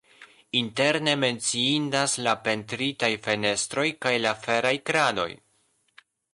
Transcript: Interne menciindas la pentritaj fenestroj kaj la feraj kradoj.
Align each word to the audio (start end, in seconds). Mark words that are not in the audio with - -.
Interne 0.61 1.13
menciindas 1.23 2.15
la 2.29 2.33
pentritaj 2.49 3.11
fenestroj 3.29 3.87
kaj 4.07 4.17
la 4.27 4.35
feraj 4.47 4.75
kradoj. 4.91 5.31